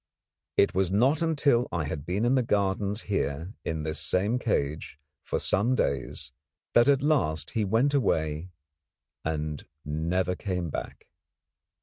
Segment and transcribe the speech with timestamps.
[0.57, 4.97] It was not until I had been in the gardens here, in this same cage,
[5.21, 6.31] for some days
[6.73, 8.49] that at last he went away
[9.23, 11.05] and never came back.